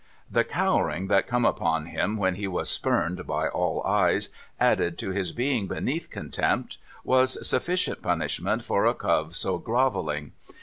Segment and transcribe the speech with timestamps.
[0.31, 5.11] The cowering that come upon him when he was spurned by all eyes, added to
[5.11, 10.31] his being beneath contempt, was sufficient punish ment for a cove so grovelling.